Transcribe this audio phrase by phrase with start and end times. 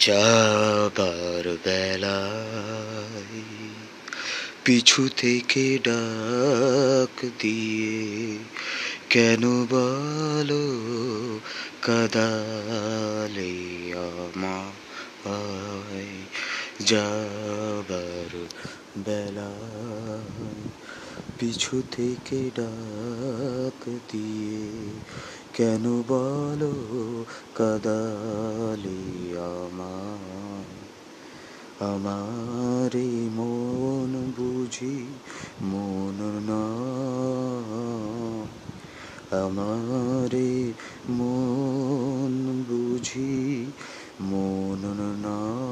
[0.00, 2.87] যাবার বেলায়
[4.68, 8.38] পিছু থেকে ডাক দিয়ে,
[9.10, 10.66] কেন বলো
[11.82, 16.06] কাদালে আমায়
[16.86, 18.48] যাবার
[18.98, 20.70] বেলায়
[21.38, 25.00] পিছু থেকে ডাক দিয়ে,
[25.54, 26.74] কেন বলো
[27.54, 29.00] কাদালে
[29.50, 30.07] আমায়
[31.80, 35.06] আমারে মন বুঝি,
[35.62, 38.46] মন নয়।
[39.42, 40.72] আমারে
[41.10, 43.66] মন বুঝি,
[44.20, 44.86] মন
[45.22, 45.68] নয়।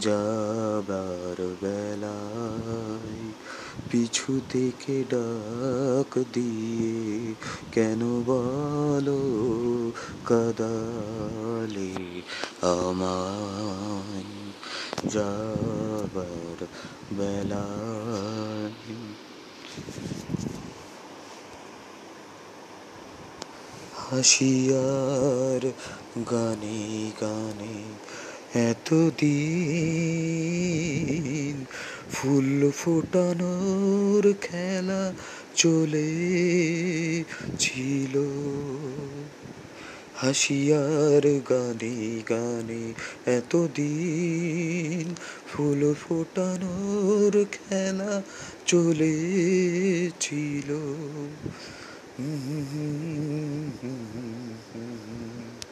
[0.00, 3.32] যাবার বেলায়
[3.90, 7.34] পিছু থেকে ডাক দিয়ে
[7.72, 9.37] কেন বলো
[10.28, 12.22] কাদালে
[12.62, 14.24] আমায়
[15.08, 16.66] যাবার
[17.12, 18.72] বেলায়।
[24.10, 25.72] হাসিয়ার
[26.30, 27.82] গানে গানে
[28.70, 31.64] এতদিন
[32.10, 35.12] ফুল ফোটানোর খেলা
[35.54, 37.24] চলে
[37.58, 38.18] ছিল।
[40.22, 42.92] হাসিয়ার গানে গানে
[43.26, 45.14] এতদিন
[45.48, 48.22] ফুল ফোটানোর খেলা
[48.66, 50.70] চলেছিল।